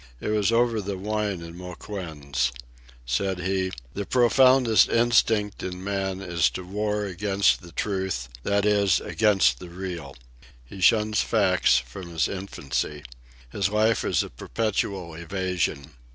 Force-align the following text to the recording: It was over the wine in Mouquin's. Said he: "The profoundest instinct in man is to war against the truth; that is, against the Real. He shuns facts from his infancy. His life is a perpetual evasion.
It 0.19 0.29
was 0.29 0.51
over 0.51 0.81
the 0.81 0.97
wine 0.97 1.41
in 1.43 1.55
Mouquin's. 1.55 2.51
Said 3.05 3.41
he: 3.41 3.71
"The 3.93 4.03
profoundest 4.07 4.89
instinct 4.89 5.61
in 5.61 5.83
man 5.83 6.21
is 6.23 6.49
to 6.57 6.63
war 6.63 7.05
against 7.05 7.61
the 7.61 7.71
truth; 7.71 8.27
that 8.41 8.65
is, 8.65 8.99
against 8.99 9.59
the 9.59 9.69
Real. 9.69 10.15
He 10.65 10.81
shuns 10.81 11.21
facts 11.21 11.77
from 11.77 12.09
his 12.09 12.27
infancy. 12.27 13.03
His 13.51 13.69
life 13.69 14.03
is 14.03 14.23
a 14.23 14.31
perpetual 14.31 15.13
evasion. 15.13 15.91